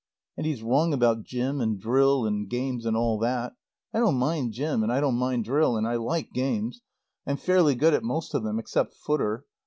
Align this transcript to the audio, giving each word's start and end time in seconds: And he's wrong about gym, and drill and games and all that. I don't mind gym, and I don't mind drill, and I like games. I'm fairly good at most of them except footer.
And 0.35 0.47
he's 0.47 0.63
wrong 0.63 0.95
about 0.95 1.21
gym, 1.21 1.61
and 1.61 1.79
drill 1.79 2.25
and 2.25 2.49
games 2.49 2.87
and 2.87 2.97
all 2.97 3.19
that. 3.19 3.53
I 3.93 3.99
don't 3.99 4.15
mind 4.17 4.51
gym, 4.51 4.81
and 4.81 4.91
I 4.91 4.99
don't 4.99 5.13
mind 5.13 5.45
drill, 5.45 5.77
and 5.77 5.87
I 5.87 5.97
like 5.97 6.31
games. 6.33 6.81
I'm 7.27 7.37
fairly 7.37 7.75
good 7.75 7.93
at 7.93 8.01
most 8.03 8.33
of 8.33 8.41
them 8.41 8.57
except 8.57 8.95
footer. 8.95 9.45